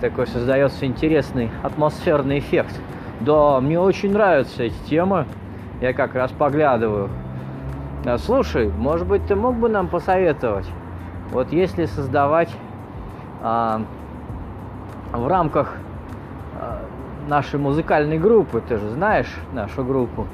Такой 0.00 0.26
создается 0.26 0.86
интересный 0.86 1.50
атмосферный 1.62 2.38
эффект. 2.38 2.80
Да, 3.20 3.60
мне 3.60 3.78
очень 3.78 4.12
нравятся 4.12 4.64
эти 4.64 4.78
темы. 4.88 5.26
Я 5.80 5.92
как 5.92 6.14
раз 6.14 6.30
поглядываю. 6.32 7.08
А, 8.04 8.18
слушай, 8.18 8.68
может 8.68 9.06
быть, 9.06 9.26
ты 9.26 9.34
мог 9.34 9.56
бы 9.56 9.68
нам 9.68 9.88
посоветовать? 9.88 10.68
Вот 11.30 11.52
если 11.52 11.86
создавать 11.86 12.50
а, 13.42 13.82
в 15.12 15.26
рамках 15.26 15.76
нашей 17.28 17.58
музыкальной 17.58 18.18
группы, 18.18 18.62
ты 18.66 18.76
же 18.76 18.90
знаешь 18.90 19.32
нашу 19.52 19.84
группу, 19.84 20.26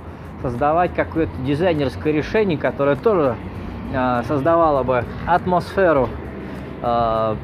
создавать 0.43 0.95
какое-то 0.95 1.33
дизайнерское 1.43 2.13
решение, 2.13 2.57
которое 2.59 2.97
тоже 2.97 3.37
э, 3.93 4.23
создавало 4.27 4.83
бы 4.83 5.05
атмосферу 5.27 6.09
э, 6.83 7.37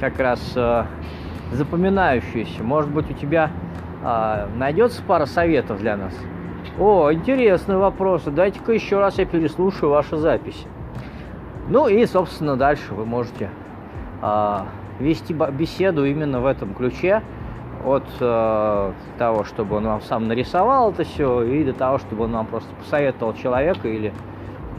как 0.00 0.18
раз 0.18 0.40
э, 0.54 0.84
запоминающуюся. 1.52 2.62
Может 2.62 2.90
быть, 2.90 3.10
у 3.10 3.14
тебя 3.14 3.50
э, 4.02 4.46
найдется 4.56 5.02
пара 5.02 5.26
советов 5.26 5.78
для 5.80 5.96
нас? 5.96 6.14
О, 6.78 7.12
интересный 7.12 7.76
вопрос. 7.76 8.22
Дайте-ка 8.24 8.72
еще 8.72 9.00
раз 9.00 9.18
я 9.18 9.26
переслушаю 9.26 9.90
ваши 9.90 10.16
записи. 10.16 10.66
Ну 11.68 11.88
и, 11.88 12.06
собственно, 12.06 12.56
дальше 12.56 12.94
вы 12.94 13.04
можете 13.04 13.50
э, 14.22 14.58
вести 15.00 15.32
беседу 15.32 16.04
именно 16.04 16.40
в 16.40 16.46
этом 16.46 16.74
ключе 16.74 17.22
от 17.84 18.04
э, 18.20 18.92
того, 19.18 19.44
чтобы 19.44 19.76
он 19.76 19.86
вам 19.86 20.00
сам 20.02 20.26
нарисовал 20.28 20.90
это 20.90 21.04
все, 21.04 21.42
и 21.42 21.64
до 21.64 21.72
того, 21.72 21.98
чтобы 21.98 22.24
он 22.24 22.32
вам 22.32 22.46
просто 22.46 22.68
посоветовал 22.74 23.34
человека 23.34 23.88
или 23.88 24.12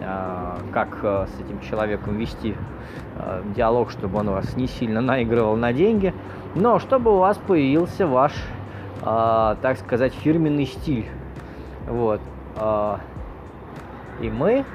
э, 0.02 0.56
как 0.74 1.00
э, 1.04 1.28
с 1.28 1.40
этим 1.40 1.62
человеком 1.62 2.18
вести 2.18 2.56
э, 3.18 3.42
диалог, 3.56 3.92
чтобы 3.92 4.20
он 4.20 4.30
вас 4.30 4.56
не 4.56 4.68
сильно 4.68 5.02
наигрывал 5.02 5.56
на 5.56 5.72
деньги, 5.74 6.14
но 6.56 6.80
чтобы 6.80 7.14
у 7.16 7.20
вас 7.20 7.38
появился 7.38 8.06
ваш, 8.08 8.34
э, 9.02 9.56
так 9.62 9.78
сказать, 9.78 10.14
фирменный 10.14 10.66
стиль. 10.66 11.08
Вот. 11.88 12.22
Э, 12.58 12.98
и 14.22 14.30
мы 14.30 14.66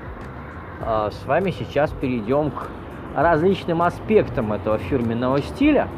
э, 0.81 1.11
с 1.11 1.27
вами 1.27 1.51
сейчас 1.51 1.91
перейдем 1.91 2.51
к 2.51 2.69
различным 3.15 3.83
аспектам 3.83 4.53
этого 4.53 4.79
фирменного 4.79 5.41
стиля, 5.41 5.89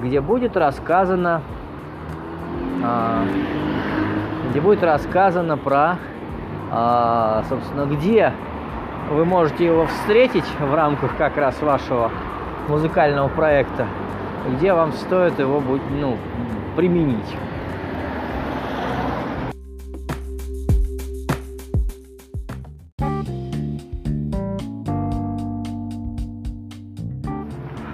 где 0.00 0.20
будет 0.20 0.56
рассказано 0.56 1.42
где 4.50 4.60
будет 4.60 4.82
рассказано 4.82 5.56
про, 5.56 5.96
а, 6.70 7.42
собственно, 7.48 7.86
где 7.86 8.32
вы 9.10 9.24
можете 9.24 9.64
его 9.64 9.86
встретить 9.86 10.44
в 10.60 10.74
рамках 10.74 11.16
как 11.16 11.36
раз 11.36 11.60
вашего 11.62 12.10
музыкального 12.68 13.28
проекта, 13.28 13.86
где 14.56 14.72
вам 14.72 14.92
стоит 14.92 15.38
его 15.38 15.60
будет, 15.60 15.82
ну, 15.90 16.16
применить. 16.76 17.36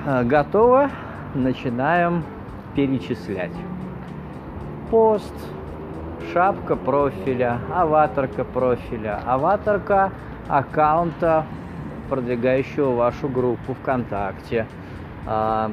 А, 0.07 0.25
готово. 0.25 0.91
Начинаем 1.35 2.25
перечислять 2.75 3.53
пост, 4.91 5.35
шапка 6.33 6.77
профиля, 6.77 7.61
аватарка 7.75 8.45
профиля, 8.45 9.21
аватарка 9.27 10.13
аккаунта, 10.49 11.45
продвигающего 12.09 12.95
вашу 12.95 13.29
группу 13.29 13.75
ВКонтакте, 13.75 14.67
а, 15.27 15.71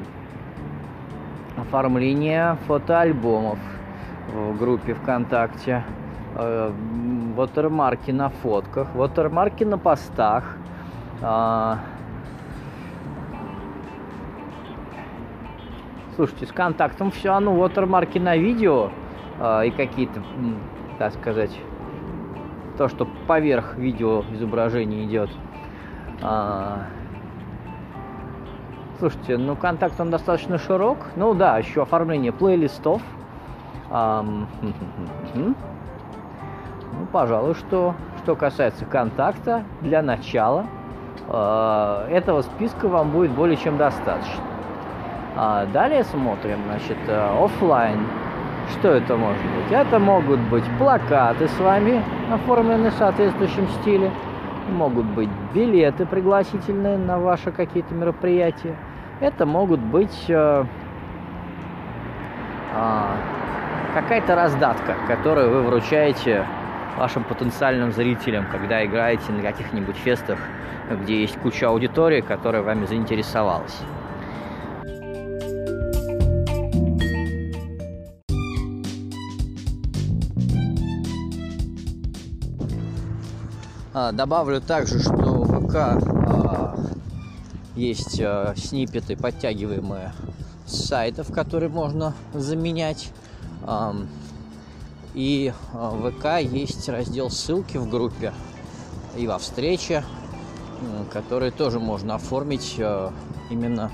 оформление 1.56 2.56
фотоальбомов 2.66 3.58
в 4.32 4.58
группе 4.58 4.94
ВКонтакте, 4.94 5.82
а, 6.34 6.72
watermarки 7.36 8.12
на 8.12 8.28
фотках, 8.28 8.88
watermarки 8.94 9.64
на 9.64 9.78
постах, 9.78 10.56
а, 11.22 11.78
Слушайте, 16.16 16.46
с 16.46 16.52
контактом 16.52 17.10
все, 17.10 17.38
ну, 17.40 17.62
watermarки 17.62 18.18
на 18.18 18.38
видео 18.38 18.90
и 19.38 19.70
какие-то, 19.70 20.22
так 20.98 21.12
сказать, 21.14 21.50
то, 22.78 22.88
что 22.88 23.06
поверх 23.26 23.76
видео 23.76 24.24
изображения 24.32 25.04
идет. 25.04 25.30
А, 26.22 26.84
слушайте, 28.98 29.36
ну 29.36 29.56
контакт 29.56 30.00
он 30.00 30.10
достаточно 30.10 30.58
широк. 30.58 30.98
Ну 31.16 31.34
да, 31.34 31.58
еще 31.58 31.82
оформление 31.82 32.32
плейлистов. 32.32 33.02
А, 33.90 34.24
ну, 35.34 35.54
пожалуй, 37.12 37.54
что 37.54 37.94
что 38.26 38.34
касается 38.34 38.84
контакта, 38.84 39.62
для 39.82 40.02
начала 40.02 40.66
э, 41.28 42.08
этого 42.10 42.42
списка 42.42 42.88
вам 42.88 43.10
будет 43.10 43.30
более 43.30 43.56
чем 43.56 43.76
достаточно. 43.76 44.42
А 45.36 45.66
далее 45.66 46.02
смотрим, 46.02 46.58
значит, 46.66 46.98
э, 47.06 47.44
офлайн. 47.44 48.00
Что 48.72 48.88
это 48.88 49.16
может 49.16 49.42
быть? 49.42 49.72
Это 49.72 49.98
могут 49.98 50.40
быть 50.40 50.64
плакаты 50.78 51.48
с 51.48 51.58
вами, 51.58 52.02
оформленные 52.32 52.90
в 52.90 52.94
соответствующем 52.94 53.68
стиле. 53.80 54.10
Могут 54.70 55.06
быть 55.06 55.28
билеты 55.54 56.06
пригласительные 56.06 56.98
на 56.98 57.18
ваши 57.18 57.52
какие-то 57.52 57.94
мероприятия. 57.94 58.76
Это 59.20 59.46
могут 59.46 59.80
быть 59.80 60.24
э, 60.28 60.64
э, 62.74 63.02
какая-то 63.94 64.34
раздатка, 64.34 64.96
которую 65.06 65.50
вы 65.50 65.62
вручаете 65.62 66.44
вашим 66.98 67.22
потенциальным 67.24 67.92
зрителям, 67.92 68.46
когда 68.50 68.84
играете 68.84 69.30
на 69.32 69.42
каких-нибудь 69.42 69.96
фестах, 69.96 70.38
где 70.90 71.20
есть 71.20 71.38
куча 71.38 71.68
аудитории, 71.68 72.20
которая 72.20 72.62
вами 72.62 72.86
заинтересовалась. 72.86 73.80
Добавлю 84.12 84.60
также, 84.60 85.00
что 85.00 85.10
в 85.10 85.66
ВК 85.66 85.74
а, 85.74 86.76
есть 87.74 88.20
а, 88.20 88.54
снипеты, 88.54 89.16
подтягиваемые 89.16 90.12
сайтов, 90.66 91.32
которые 91.32 91.70
можно 91.70 92.14
заменять. 92.34 93.10
И 95.14 95.52
в 95.72 96.10
ВК 96.10 96.42
есть 96.42 96.88
раздел 96.90 97.30
ссылки 97.30 97.78
в 97.78 97.88
группе 97.88 98.34
и 99.16 99.26
во 99.26 99.38
встрече, 99.38 100.04
которые 101.10 101.50
тоже 101.52 101.80
можно 101.80 102.16
оформить 102.16 102.78
именно 103.48 103.90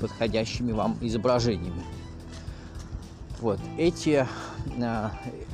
подходящими 0.00 0.72
вам 0.72 0.96
изображениями. 1.00 1.84
Вот 3.40 3.60
эти 3.76 4.10
а, 4.10 4.28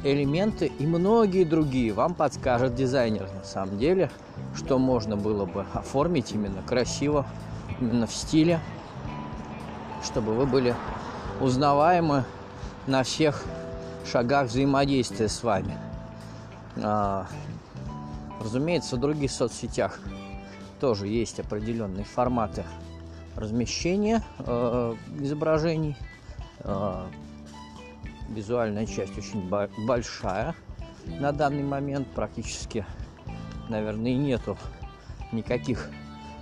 элементы 0.05 0.67
и 0.67 0.87
многие 0.87 1.45
другие 1.45 1.93
вам 1.93 2.15
подскажет 2.15 2.75
дизайнер 2.75 3.29
на 3.33 3.45
самом 3.45 3.79
деле, 3.79 4.11
что 4.55 4.79
можно 4.79 5.17
было 5.17 5.45
бы 5.45 5.65
оформить 5.73 6.33
именно 6.33 6.63
красиво, 6.63 7.27
именно 7.81 8.07
в 8.07 8.13
стиле, 8.13 8.61
чтобы 10.05 10.35
вы 10.35 10.47
были 10.47 10.75
узнаваемы 11.41 12.25
на 12.87 13.03
всех 13.03 13.45
шагах 14.11 14.49
взаимодействия 14.49 15.29
с 15.29 15.43
вами. 15.43 15.77
А, 16.77 17.27
разумеется, 18.43 18.97
в 18.97 19.01
других 19.01 19.31
соцсетях 19.31 20.01
тоже 20.81 21.09
есть 21.09 21.41
определенные 21.41 22.05
форматы 22.05 22.65
размещения 23.37 24.23
э, 24.39 24.95
изображений. 25.21 25.97
Э, 26.61 27.07
визуальная 28.29 28.87
часть 28.87 29.17
очень 29.17 29.49
большая 29.87 30.55
на 31.21 31.33
данный 31.33 31.63
момент. 31.63 32.09
Практически, 32.15 32.85
наверное, 33.69 34.15
нету 34.15 34.57
никаких 35.33 35.91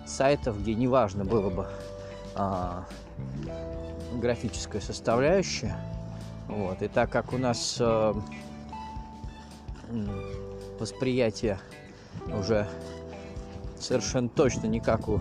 сайтов, 0.06 0.60
где 0.60 0.74
не 0.74 0.88
важно 0.88 1.24
было 1.24 1.50
бы 1.50 1.66
а, 2.34 2.84
графическая 4.14 4.80
составляющая. 4.80 5.76
Вот. 6.48 6.82
И 6.82 6.88
так 6.88 7.10
как 7.10 7.32
у 7.32 7.38
нас 7.38 7.78
а, 7.80 8.14
восприятие 10.78 11.58
уже 12.38 12.66
совершенно 13.78 14.28
точно 14.28 14.66
не 14.66 14.80
как 14.80 15.08
у 15.08 15.20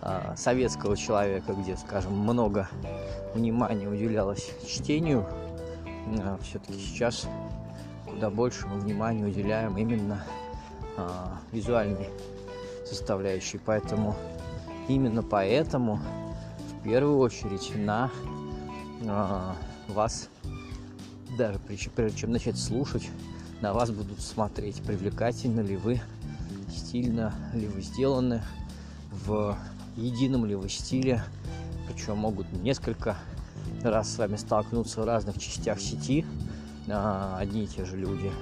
а, 0.00 0.34
советского 0.36 0.96
человека, 0.96 1.52
где, 1.52 1.76
скажем, 1.76 2.12
много 2.12 2.68
внимания 3.34 3.88
уделялось 3.88 4.50
чтению, 4.66 5.26
все-таки 6.42 6.78
сейчас 6.78 7.26
куда 8.06 8.30
больше 8.30 8.66
мы 8.66 8.78
внимания 8.80 9.24
уделяем 9.24 9.76
именно 9.78 10.24
а, 10.96 11.40
визуальной 11.50 12.08
составляющей. 12.86 13.58
Поэтому 13.58 14.14
именно 14.88 15.22
поэтому 15.22 16.00
в 16.70 16.82
первую 16.84 17.18
очередь 17.18 17.72
на 17.74 18.10
а, 19.06 19.56
вас, 19.88 20.28
даже 21.38 21.58
прежде 21.94 22.18
чем 22.18 22.32
начать 22.32 22.58
слушать, 22.58 23.08
на 23.60 23.72
вас 23.72 23.90
будут 23.90 24.20
смотреть, 24.20 24.82
привлекательно 24.82 25.60
ли 25.60 25.76
вы, 25.76 26.00
стильно 26.68 27.32
ли 27.54 27.66
вы 27.66 27.80
сделаны, 27.80 28.42
в 29.10 29.56
едином 29.96 30.44
ли 30.46 30.54
вы 30.54 30.68
стиле, 30.68 31.22
причем 31.86 32.18
могут 32.18 32.52
несколько 32.52 33.16
раз 33.90 34.14
с 34.14 34.18
вами 34.18 34.36
столкнуться 34.36 35.00
в 35.00 35.04
разных 35.04 35.38
частях 35.38 35.80
сети 35.80 36.24
а, 36.88 37.38
одни 37.38 37.64
и 37.64 37.66
те 37.66 37.84
же 37.84 37.96
люди 37.96 38.32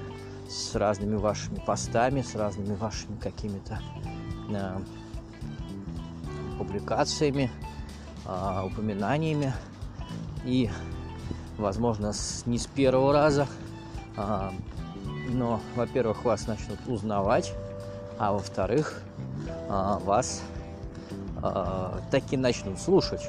с 0.48 0.74
разными 0.74 1.16
вашими 1.16 1.58
постами, 1.58 2.22
с 2.22 2.34
разными 2.34 2.74
вашими 2.74 3.16
какими-то 3.16 3.80
а, 4.54 4.80
публикациями, 6.58 7.50
а, 8.26 8.64
упоминаниями 8.64 9.52
и, 10.44 10.70
возможно, 11.58 12.12
не 12.46 12.58
с 12.58 12.66
первого 12.66 13.12
раза, 13.12 13.46
но, 15.28 15.60
во-первых, 15.76 16.24
вас 16.24 16.46
начнут 16.46 16.78
узнавать, 16.86 17.52
а 18.18 18.32
во-вторых, 18.32 19.02
вас 19.68 20.42
таки 22.10 22.36
начнут 22.36 22.80
слушать. 22.80 23.28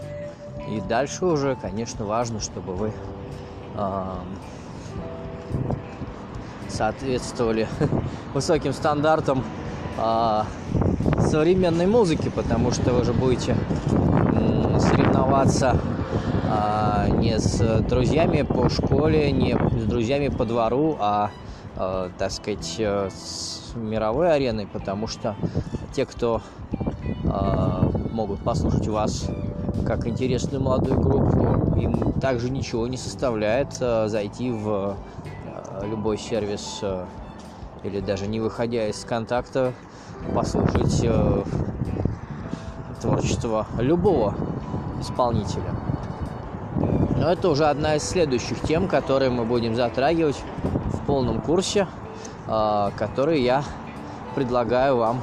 И 0.72 0.80
дальше 0.80 1.26
уже, 1.26 1.58
конечно, 1.58 2.06
важно, 2.06 2.40
чтобы 2.40 2.74
вы 2.74 2.94
э, 3.76 4.04
соответствовали 6.70 7.68
высоким 8.34 8.72
стандартам 8.72 9.44
э, 9.98 10.44
современной 11.20 11.88
музыки, 11.88 12.32
потому 12.34 12.72
что 12.72 12.94
вы 12.94 13.04
же 13.04 13.12
будете 13.12 13.58
соревноваться 14.80 15.78
э, 16.46 17.18
не 17.18 17.38
с 17.38 17.82
друзьями 17.82 18.44
по 18.44 18.70
школе, 18.70 19.30
не 19.34 19.58
с 19.78 19.84
друзьями 19.84 20.30
по 20.30 20.46
двору, 20.46 20.96
а, 21.02 21.32
э, 21.76 22.12
так 22.18 22.32
сказать, 22.32 22.76
э, 22.80 23.10
с 23.10 23.74
мировой 23.76 24.34
ареной, 24.34 24.68
потому 24.68 25.08
что 25.08 25.36
те, 25.94 26.06
кто 26.06 26.42
э, 27.26 27.90
могут 28.14 28.40
послушать 28.40 28.88
вас 28.88 29.28
как 29.86 30.08
интересную 30.08 30.62
молодую 30.62 31.00
группу. 31.00 31.78
Им 31.80 32.14
также 32.14 32.50
ничего 32.50 32.88
не 32.88 32.98
составляет 32.98 33.76
э, 33.80 34.08
зайти 34.08 34.52
в 34.52 34.96
э, 35.46 35.88
любой 35.88 36.18
сервис 36.18 36.80
э, 36.82 37.06
или 37.84 38.00
даже 38.00 38.28
не 38.28 38.40
выходя 38.40 38.88
из 38.88 39.04
контакта 39.04 39.74
послушать 40.36 41.04
творчество 43.02 43.66
любого 43.80 44.36
исполнителя. 45.00 45.76
Но 47.18 47.32
это 47.32 47.50
уже 47.50 47.66
одна 47.66 47.96
из 47.96 48.04
следующих 48.04 48.62
тем, 48.62 48.88
которые 48.88 49.32
мы 49.32 49.46
будем 49.46 49.76
затрагивать 49.76 50.42
в 50.94 51.06
полном 51.08 51.42
курсе, 51.42 51.88
который 52.46 53.42
я 53.42 53.64
предлагаю 54.36 54.98
вам 54.98 55.22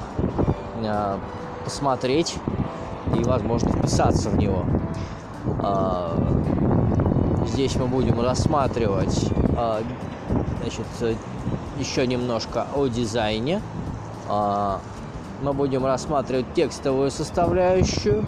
посмотреть 1.64 2.36
и, 3.20 3.24
возможно, 3.24 3.70
вписаться 3.70 4.30
в 4.30 4.36
него. 4.36 4.64
А, 5.62 6.16
Здесь 7.46 7.76
мы 7.76 7.86
будем 7.86 8.20
рассматривать 8.20 9.30
а, 9.56 9.80
значит, 10.60 11.16
еще 11.78 12.06
немножко 12.06 12.66
о 12.74 12.86
дизайне. 12.86 13.60
А, 14.28 14.80
мы 15.42 15.52
будем 15.52 15.84
рассматривать 15.86 16.46
текстовую 16.54 17.10
составляющую, 17.10 18.24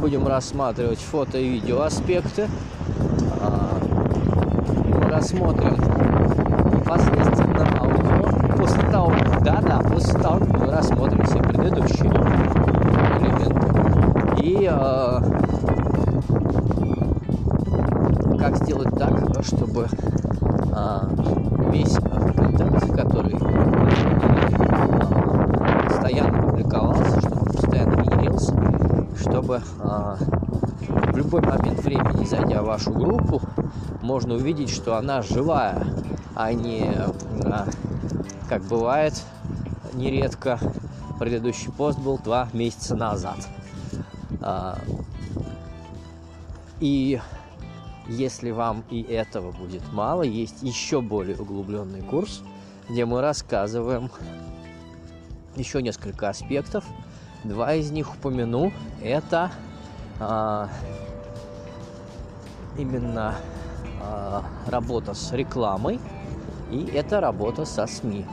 будем 0.00 0.26
рассматривать 0.26 0.98
фото 0.98 1.38
и 1.38 1.48
видео 1.48 1.82
аспекты. 1.82 2.48
Мы 4.86 5.08
рассмотрим 5.10 5.74
непосредственно 6.72 7.66
аудио. 7.80 8.56
После 8.56 8.82
того, 8.90 9.12
да, 9.42 9.60
да, 9.60 9.78
после 9.88 10.18
того, 10.18 10.40
мы 10.46 10.70
рассмотрим 10.70 11.24
все 11.26 11.38
предыдущие 11.38 12.10
элементы. 12.10 13.73
И 14.42 14.70
как 18.38 18.56
сделать 18.58 18.94
так, 18.98 19.42
чтобы 19.42 19.88
а, 20.70 21.08
весь 21.70 21.94
контент, 21.94 22.92
который 22.94 23.38
а, 24.68 25.88
постоянно 25.88 26.42
публиковался, 26.42 27.20
чтобы 27.20 27.44
постоянно 27.46 28.02
генерился, 28.02 28.54
чтобы 29.18 29.62
а, 29.80 30.16
в 30.18 31.16
любой 31.16 31.40
момент 31.40 31.82
времени, 31.82 32.26
зайдя 32.26 32.62
в 32.62 32.66
вашу 32.66 32.92
группу, 32.92 33.40
можно 34.02 34.34
увидеть, 34.34 34.68
что 34.68 34.96
она 34.96 35.22
живая, 35.22 35.86
а 36.34 36.52
не 36.52 36.90
как 38.48 38.62
бывает 38.64 39.14
нередко. 39.94 40.58
Предыдущий 41.18 41.72
пост 41.72 41.98
был 41.98 42.18
два 42.18 42.48
месяца 42.52 42.94
назад. 42.96 43.36
А, 44.46 44.78
и 46.78 47.18
если 48.08 48.50
вам 48.50 48.84
и 48.90 49.00
этого 49.00 49.52
будет 49.52 49.90
мало, 49.90 50.22
есть 50.22 50.62
еще 50.62 51.00
более 51.00 51.36
углубленный 51.38 52.02
курс, 52.02 52.42
где 52.90 53.06
мы 53.06 53.22
рассказываем 53.22 54.10
еще 55.56 55.80
несколько 55.80 56.28
аспектов. 56.28 56.84
Два 57.42 57.72
из 57.72 57.90
них 57.90 58.14
упомяну. 58.14 58.70
Это 59.02 59.50
а, 60.20 60.68
именно 62.76 63.36
а, 64.02 64.44
работа 64.66 65.14
с 65.14 65.32
рекламой 65.32 65.98
и 66.70 66.84
это 66.92 67.20
работа 67.20 67.64
со 67.64 67.86
СМИ. 67.86 68.26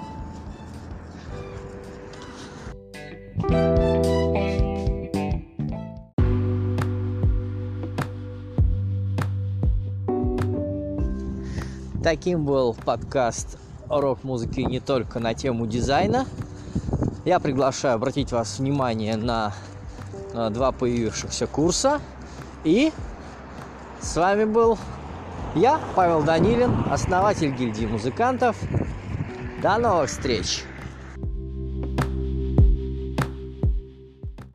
Таким 12.12 12.43
был 12.43 12.74
подкаст 12.74 13.58
рок-музыки 13.88 14.60
не 14.60 14.82
только 14.82 15.19
на 15.19 15.34
тему 15.34 15.65
дизайна. 15.65 16.26
Я 17.24 17.39
приглашаю 17.39 17.95
обратить 17.95 18.34
вас 18.34 18.60
внимание 18.60 19.15
на, 19.15 19.54
на 20.34 20.50
два 20.50 20.74
появившихся 20.74 21.47
курса. 21.47 22.02
И 22.65 22.91
с 24.02 24.17
вами 24.17 24.43
был 24.43 24.78
я, 25.56 25.80
Павел 25.95 26.21
Данилин, 26.21 26.84
основатель 26.91 27.52
гильдии 27.52 27.86
музыкантов. 27.86 28.58
До 29.62 29.78
новых 29.78 30.10
встреч! 30.10 30.65